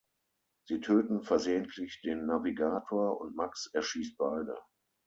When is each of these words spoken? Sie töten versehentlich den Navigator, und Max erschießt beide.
Sie 0.65 0.79
töten 0.79 1.21
versehentlich 1.21 2.01
den 2.01 2.25
Navigator, 2.25 3.21
und 3.21 3.35
Max 3.35 3.67
erschießt 3.71 4.17
beide. 4.17 4.57